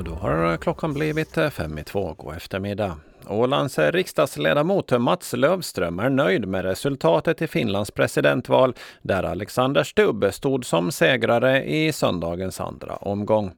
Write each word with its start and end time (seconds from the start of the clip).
Och 0.00 0.04
då 0.04 0.14
har 0.14 0.56
klockan 0.56 0.94
blivit 0.94 1.38
eh, 1.38 1.50
fem 1.50 1.78
i 1.78 1.84
två. 1.84 2.14
God 2.18 2.36
eftermiddag. 2.36 2.96
Ålands 3.28 3.78
eh, 3.78 3.92
riksdagsledamot 3.92 4.90
Mats 5.00 5.32
Lövström 5.32 5.98
är 5.98 6.10
nöjd 6.10 6.48
med 6.48 6.64
resultatet 6.64 7.42
i 7.42 7.46
Finlands 7.46 7.90
presidentval 7.90 8.74
där 9.02 9.22
Alexander 9.22 9.82
Stubb 9.82 10.24
stod 10.32 10.64
som 10.64 10.92
segrare 10.92 11.64
i 11.64 11.92
söndagens 11.92 12.60
andra 12.60 12.96
omgång. 12.96 13.52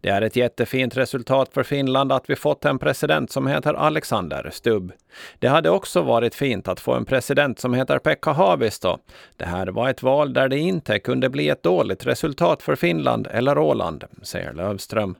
Det 0.00 0.08
är 0.08 0.22
ett 0.22 0.36
jättefint 0.36 0.96
resultat 0.96 1.50
för 1.54 1.62
Finland 1.62 2.12
att 2.12 2.30
vi 2.30 2.36
fått 2.36 2.64
en 2.64 2.78
president 2.78 3.30
som 3.30 3.46
heter 3.46 3.74
Alexander 3.74 4.50
Stubb. 4.52 4.92
Det 5.38 5.48
hade 5.48 5.70
också 5.70 6.02
varit 6.02 6.34
fint 6.34 6.68
att 6.68 6.80
få 6.80 6.92
en 6.92 7.04
president 7.04 7.58
som 7.58 7.74
heter 7.74 7.98
Pekka 7.98 8.32
Haavisto. 8.32 8.98
Det 9.36 9.46
här 9.46 9.66
var 9.66 9.90
ett 9.90 10.02
val 10.02 10.32
där 10.32 10.48
det 10.48 10.58
inte 10.58 10.98
kunde 10.98 11.28
bli 11.28 11.48
ett 11.48 11.62
dåligt 11.62 12.06
resultat 12.06 12.62
för 12.62 12.76
Finland 12.76 13.28
eller 13.30 13.58
Åland, 13.58 14.04
säger 14.22 14.52
Lövström. 14.52 15.16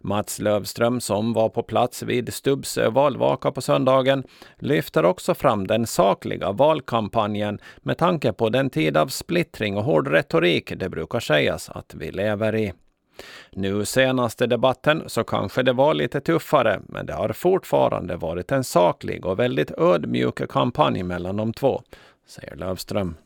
Mats 0.00 0.38
Lövström, 0.38 1.00
som 1.00 1.32
var 1.32 1.48
på 1.48 1.62
plats 1.62 2.02
vid 2.02 2.34
Stubbs 2.34 2.78
valvaka 2.90 3.52
på 3.52 3.60
söndagen, 3.60 4.24
lyfter 4.58 5.04
också 5.04 5.34
fram 5.34 5.66
den 5.66 5.86
sakliga 5.86 6.52
valkampanjen 6.52 7.58
med 7.78 7.98
tanke 7.98 8.32
på 8.32 8.48
den 8.48 8.70
tid 8.70 8.96
av 8.96 9.06
splittring 9.06 9.76
och 9.76 9.84
hård 9.84 10.08
retorik 10.08 10.72
det 10.76 10.88
brukar 10.88 11.20
sägas 11.20 11.70
att 11.70 11.94
vi 11.94 12.10
lever 12.10 12.54
i. 12.54 12.72
Nu 13.50 13.84
senaste 13.84 14.46
debatten 14.46 15.02
så 15.06 15.24
kanske 15.24 15.62
det 15.62 15.72
var 15.72 15.94
lite 15.94 16.20
tuffare, 16.20 16.80
men 16.88 17.06
det 17.06 17.12
har 17.12 17.32
fortfarande 17.32 18.16
varit 18.16 18.52
en 18.52 18.64
saklig 18.64 19.26
och 19.26 19.38
väldigt 19.38 19.70
ödmjuk 19.70 20.50
kampanj 20.50 21.02
mellan 21.02 21.36
de 21.36 21.52
två, 21.52 21.82
säger 22.26 22.56
Lövström. 22.56 23.16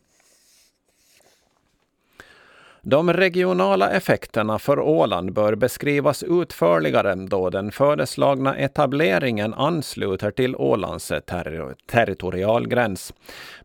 De 2.89 3.13
regionala 3.13 3.91
effekterna 3.91 4.59
för 4.59 4.79
Åland 4.79 5.33
bör 5.33 5.55
beskrivas 5.55 6.23
utförligare 6.23 7.15
då 7.15 7.51
den 7.51 7.73
föreslagna 7.73 8.57
etableringen 8.57 9.55
ansluter 9.55 10.31
till 10.31 10.56
Ålands 10.56 11.09
ter 11.09 11.75
territorialgräns. 11.87 13.15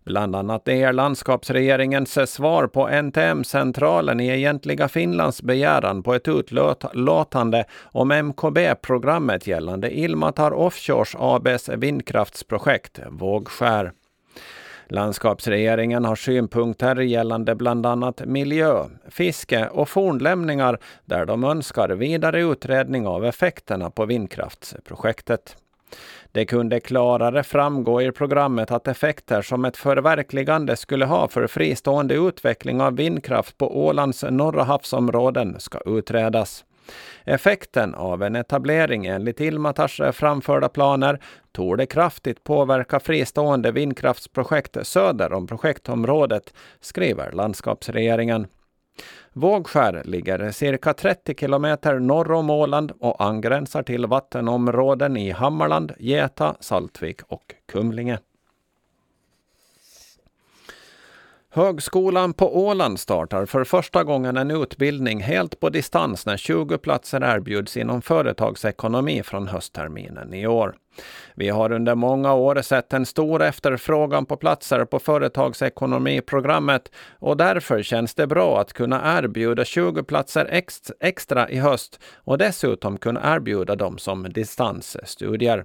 Bland 0.03 0.35
annat 0.35 0.67
är 0.67 0.93
landskapsregeringens 0.93 2.31
svar 2.31 2.67
på 2.67 2.87
NTM-centralen 2.87 4.19
i 4.19 4.27
egentliga 4.27 4.87
Finlands 4.87 5.41
begäran 5.41 6.03
på 6.03 6.13
ett 6.13 6.27
utlåtande 6.27 7.65
om 7.83 8.11
MKB-programmet 8.11 9.47
gällande 9.47 9.97
Ilmatar 9.97 10.53
Offshores 10.53 11.15
ABs 11.19 11.69
vindkraftsprojekt 11.69 12.99
Vågskär. 13.09 13.91
Landskapsregeringen 14.91 16.05
har 16.05 16.15
synpunkter 16.15 16.95
gällande 16.95 17.55
bland 17.55 17.85
annat 17.85 18.25
miljö, 18.25 18.85
fiske 19.09 19.67
och 19.67 19.89
fornlämningar 19.89 20.79
där 21.05 21.25
de 21.25 21.43
önskar 21.43 21.89
vidare 21.89 22.41
utredning 22.41 23.07
av 23.07 23.25
effekterna 23.25 23.89
på 23.89 24.05
vindkraftsprojektet. 24.05 25.57
Det 26.31 26.45
kunde 26.45 26.79
klarare 26.79 27.43
framgå 27.43 28.01
i 28.01 28.11
programmet 28.11 28.71
att 28.71 28.87
effekter 28.87 29.41
som 29.41 29.65
ett 29.65 29.77
förverkligande 29.77 30.75
skulle 30.75 31.05
ha 31.05 31.27
för 31.27 31.47
fristående 31.47 32.15
utveckling 32.15 32.81
av 32.81 32.95
vindkraft 32.95 33.57
på 33.57 33.85
Ålands 33.85 34.25
norra 34.29 34.63
havsområden 34.63 35.59
ska 35.59 35.79
utredas. 35.85 36.65
Effekten 37.25 37.95
av 37.95 38.23
en 38.23 38.35
etablering 38.35 39.05
enligt 39.05 39.41
Ilmatars 39.41 40.01
framförda 40.13 40.69
planer 40.69 41.19
torde 41.51 41.85
kraftigt 41.85 42.43
påverka 42.43 42.99
fristående 42.99 43.71
vindkraftsprojekt 43.71 44.87
söder 44.87 45.33
om 45.33 45.47
projektområdet, 45.47 46.53
skriver 46.79 47.31
landskapsregeringen. 47.31 48.47
Vågskär 49.33 50.01
ligger 50.05 50.51
cirka 50.51 50.93
30 50.93 51.35
kilometer 51.35 51.99
norr 51.99 52.31
om 52.31 52.49
Åland 52.49 52.91
och 52.99 53.23
angränsar 53.23 53.83
till 53.83 54.05
vattenområden 54.05 55.17
i 55.17 55.31
Hammarland, 55.31 55.91
Geta, 55.99 56.55
Saltvik 56.59 57.21
och 57.27 57.55
Kumlinge. 57.71 58.19
Högskolan 61.53 62.33
på 62.33 62.65
Åland 62.65 62.99
startar 62.99 63.45
för 63.45 63.63
första 63.63 64.03
gången 64.03 64.37
en 64.37 64.51
utbildning 64.51 65.21
helt 65.21 65.59
på 65.59 65.69
distans 65.69 66.25
när 66.25 66.37
20 66.37 66.77
platser 66.77 67.23
erbjuds 67.23 67.77
inom 67.77 68.01
företagsekonomi 68.01 69.23
från 69.23 69.47
höstterminen 69.47 70.33
i 70.33 70.47
år. 70.47 70.75
Vi 71.35 71.49
har 71.49 71.71
under 71.71 71.95
många 71.95 72.33
år 72.33 72.61
sett 72.61 72.93
en 72.93 73.05
stor 73.05 73.41
efterfrågan 73.41 74.25
på 74.25 74.37
platser 74.37 74.85
på 74.85 74.99
företagsekonomiprogrammet 74.99 76.91
och 77.19 77.37
därför 77.37 77.83
känns 77.83 78.15
det 78.15 78.27
bra 78.27 78.61
att 78.61 78.73
kunna 78.73 79.17
erbjuda 79.19 79.65
20 79.65 80.03
platser 80.03 80.63
extra 80.99 81.49
i 81.49 81.57
höst 81.57 81.99
och 82.15 82.37
dessutom 82.37 82.97
kunna 82.97 83.35
erbjuda 83.35 83.75
dem 83.75 83.97
som 83.97 84.23
distansstudier. 84.23 85.63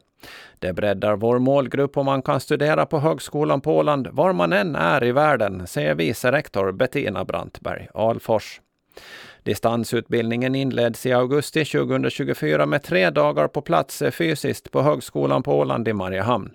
Det 0.59 0.73
breddar 0.73 1.17
vår 1.17 1.39
målgrupp 1.39 1.97
och 1.97 2.05
man 2.05 2.23
kan 2.23 2.41
studera 2.41 2.87
på 2.87 2.99
Högskolan 2.99 3.61
på 3.61 3.77
Åland 3.77 4.09
var 4.13 4.33
man 4.33 4.53
än 4.53 4.77
är 4.77 5.05
i 5.05 5.13
världen, 5.13 5.67
säger 5.67 5.95
vice 5.95 6.33
rektor 6.33 6.73
Bettina 6.73 7.25
Brantberg 7.25 7.89
Alfors. 7.95 8.61
Distansutbildningen 9.47 10.55
inleds 10.55 11.07
i 11.07 11.13
augusti 11.13 11.65
2024 11.65 12.67
med 12.67 12.83
tre 12.83 13.11
dagar 13.11 13.49
på 13.49 13.61
plats 13.61 14.03
eh, 14.03 14.11
fysiskt 14.11 14.71
på 14.71 14.83
Högskolan 14.83 15.43
på 15.43 15.59
Åland 15.59 15.89
i 15.89 15.93
Mariehamn. 15.93 16.51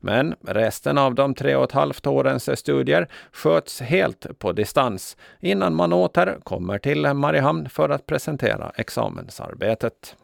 Men 0.00 0.34
resten 0.40 0.98
av 0.98 1.14
de 1.14 1.34
tre 1.34 1.56
och 1.56 1.64
ett 1.64 1.72
halvt 1.72 2.06
årens 2.06 2.48
eh, 2.48 2.54
studier 2.54 3.08
sköts 3.32 3.80
helt 3.80 4.38
på 4.38 4.52
distans 4.52 5.16
innan 5.40 5.74
man 5.74 5.92
åter 5.92 6.38
kommer 6.42 6.78
till 6.78 7.04
eh, 7.04 7.14
Mariehamn 7.14 7.68
för 7.68 7.88
att 7.88 8.06
presentera 8.06 8.72
examensarbetet. 8.76 10.16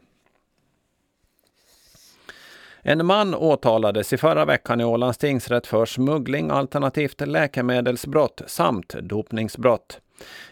En 2.82 3.06
man 3.06 3.34
åtalades 3.34 4.12
i 4.12 4.16
förra 4.16 4.44
veckan 4.44 4.80
i 4.80 4.84
Ålands 4.84 5.18
tingsrätt 5.18 5.66
för 5.66 5.86
smuggling 5.86 6.50
alternativt 6.50 7.20
läkemedelsbrott 7.20 8.42
samt 8.46 8.88
dopningsbrott. 8.88 10.00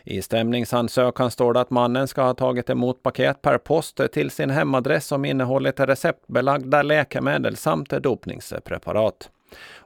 I 0.05 0.23
stämningsansökan 0.23 1.31
står 1.31 1.53
det 1.53 1.61
att 1.61 1.71
mannen 1.71 2.09
ska 2.09 2.23
ha 2.23 2.35
tagit 2.35 2.71
emot 2.71 3.03
paket 3.03 3.43
per 3.43 3.59
post 3.59 4.01
till 4.13 4.31
sin 4.31 4.51
hemadress 4.51 5.07
som 5.07 5.25
innehållit 5.25 5.81
receptbelagda 5.81 6.83
läkemedel 6.83 7.57
samt 7.57 7.91
dopningspreparat. 7.91 9.31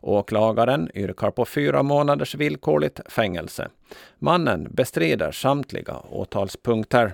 Åklagaren 0.00 0.90
yrkar 0.94 1.30
på 1.30 1.44
fyra 1.44 1.82
månaders 1.82 2.34
villkorligt 2.34 3.00
fängelse. 3.06 3.68
Mannen 4.18 4.68
bestrider 4.70 5.32
samtliga 5.32 5.96
åtalspunkter. 6.10 7.12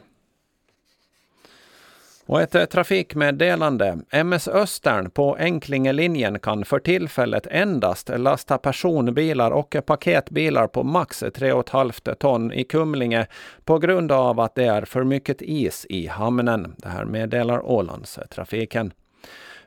Och 2.28 2.40
ett 2.40 2.54
eh, 2.54 2.64
trafikmeddelande. 2.64 3.98
MS 4.10 4.48
Östern 4.48 5.10
på 5.10 5.36
Enklingelinjen 5.36 6.38
kan 6.38 6.64
för 6.64 6.78
tillfället 6.78 7.46
endast 7.50 8.10
lasta 8.16 8.58
personbilar 8.58 9.50
och 9.50 9.76
paketbilar 9.86 10.66
på 10.66 10.82
max 10.82 11.22
3,5 11.22 12.14
ton 12.14 12.52
i 12.52 12.64
Kumlinge 12.64 13.26
på 13.64 13.78
grund 13.78 14.12
av 14.12 14.40
att 14.40 14.54
det 14.54 14.64
är 14.64 14.84
för 14.84 15.04
mycket 15.04 15.42
is 15.42 15.86
i 15.88 16.06
hamnen. 16.06 16.74
Det 16.76 16.88
här 16.88 17.04
meddelar 17.04 17.66
Ålandstrafiken. 17.66 18.92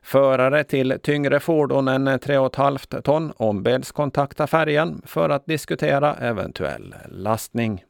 Förare 0.01 0.63
till 0.63 0.97
tyngre 1.03 1.39
fordon 1.39 1.87
än 1.87 2.07
3,5 2.07 3.01
ton 3.01 3.33
ombeds 3.37 3.91
kontakta 3.91 4.47
färjan 4.47 5.01
för 5.05 5.29
att 5.29 5.45
diskutera 5.45 6.15
eventuell 6.15 6.95
lastning. 7.09 7.83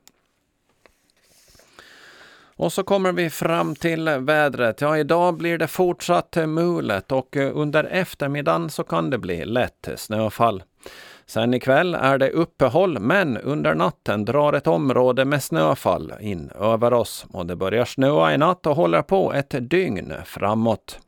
Och 2.61 2.73
så 2.73 2.83
kommer 2.83 3.11
vi 3.11 3.29
fram 3.29 3.75
till 3.75 4.09
vädret. 4.09 4.81
Ja, 4.81 4.97
idag 4.97 5.37
blir 5.37 5.57
det 5.57 5.67
fortsatt 5.67 6.35
mulet 6.47 7.11
och 7.11 7.35
under 7.35 7.83
eftermiddagen 7.83 8.69
så 8.69 8.83
kan 8.83 9.09
det 9.09 9.17
bli 9.17 9.45
lätt 9.45 9.89
snöfall. 9.95 10.63
Sen 11.25 11.53
ikväll 11.53 11.95
är 11.95 12.17
det 12.17 12.29
uppehåll, 12.29 12.99
men 12.99 13.37
under 13.37 13.75
natten 13.75 14.25
drar 14.25 14.53
ett 14.53 14.67
område 14.67 15.25
med 15.25 15.43
snöfall 15.43 16.13
in 16.19 16.51
över 16.59 16.93
oss 16.93 17.25
och 17.33 17.45
det 17.45 17.55
börjar 17.55 17.85
snöa 17.85 18.33
i 18.33 18.37
natt 18.37 18.65
och 18.65 18.75
håller 18.75 19.01
på 19.01 19.33
ett 19.33 19.55
dygn 19.69 20.13
framåt. 20.25 20.99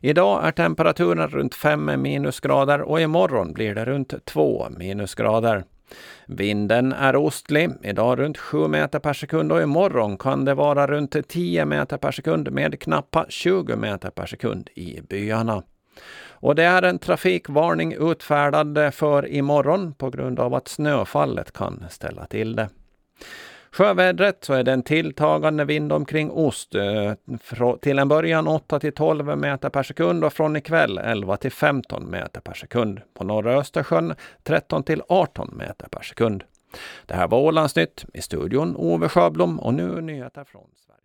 Idag 0.00 0.46
är 0.46 0.52
temperaturen 0.52 1.28
runt 1.28 1.54
5 1.54 2.02
minusgrader 2.02 2.80
och 2.80 3.00
imorgon 3.00 3.52
blir 3.52 3.74
det 3.74 3.84
runt 3.84 4.24
2 4.24 4.66
minusgrader. 4.70 5.64
Vinden 6.26 6.92
är 6.92 7.16
ostlig, 7.16 7.70
idag 7.82 8.18
runt 8.18 8.38
7 8.38 8.68
meter 8.68 8.98
per 8.98 9.12
sekund 9.12 9.52
och 9.52 9.62
imorgon 9.62 10.18
kan 10.18 10.44
det 10.44 10.54
vara 10.54 10.86
runt 10.86 11.28
10 11.28 11.64
meter 11.64 11.96
per 11.96 12.12
sekund 12.12 12.52
med 12.52 12.80
knappa 12.80 13.26
20 13.28 13.76
meter 13.76 14.10
per 14.10 14.26
sekund 14.26 14.70
i 14.74 15.00
byarna. 15.00 15.62
Och 16.30 16.54
det 16.54 16.64
är 16.64 16.82
en 16.82 16.98
trafikvarning 16.98 18.10
utfärdad 18.10 18.94
för 18.94 19.28
imorgon 19.28 19.94
på 19.94 20.10
grund 20.10 20.40
av 20.40 20.54
att 20.54 20.68
snöfallet 20.68 21.52
kan 21.52 21.84
ställa 21.90 22.26
till 22.26 22.56
det. 22.56 22.68
Sjövädret 23.72 24.44
så 24.44 24.54
är 24.54 24.62
det 24.62 24.72
en 24.72 24.82
tilltagande 24.82 25.64
vind 25.64 25.92
omkring 25.92 26.30
ost. 26.30 26.74
Eh, 26.74 27.12
till 27.80 27.98
en 27.98 28.08
början 28.08 28.48
8 28.48 28.80
till 28.80 28.92
12 28.92 29.38
meter 29.38 29.68
per 29.68 29.82
sekund 29.82 30.24
och 30.24 30.32
från 30.32 30.56
ikväll 30.56 30.98
11 30.98 31.36
till 31.36 31.52
15 31.52 32.10
meter 32.10 32.40
per 32.40 32.54
sekund. 32.54 33.00
På 33.14 33.24
norra 33.24 33.54
Östersjön 33.54 34.14
13 34.42 34.82
till 34.82 35.02
18 35.08 35.54
meter 35.56 35.88
per 35.88 36.02
sekund. 36.02 36.44
Det 37.06 37.14
här 37.14 37.28
var 37.28 37.38
Ålandsnytt. 37.38 38.04
I 38.14 38.22
studion 38.22 38.76
Ove 38.76 39.08
Sjöblom 39.08 39.60
och 39.60 39.74
nu 39.74 40.00
nyheter 40.00 40.44
från 40.44 40.68
Sverige. 40.86 41.01